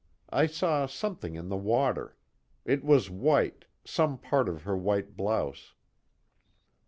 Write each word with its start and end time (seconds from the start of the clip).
I 0.31 0.47
saw 0.47 0.87
something 0.87 1.35
in 1.35 1.49
the 1.49 1.55
water. 1.55 2.17
It 2.65 2.83
was 2.83 3.11
white, 3.11 3.65
some 3.85 4.17
part 4.17 4.49
of 4.49 4.63
her 4.63 4.75
white 4.75 5.15
blouse." 5.15 5.75